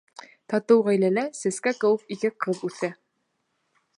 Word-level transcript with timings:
Татыу 0.53 0.79
ғаиләлә 0.87 1.25
сәскә 1.41 1.75
кеүек 1.85 2.09
ике 2.17 2.33
ҡыҙ 2.45 2.65
үҫә. 2.71 2.93